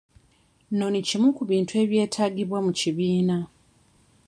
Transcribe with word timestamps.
Ennoni 0.71 0.99
kimu 1.07 1.27
ku 1.37 1.43
bintu 1.51 1.73
ebyetaagibwa 1.83 2.59
mu 2.65 2.71
kibiina. 2.79 3.37